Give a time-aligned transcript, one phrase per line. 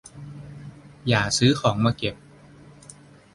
[1.07, 2.15] อย่าซื้อของมาเก็บ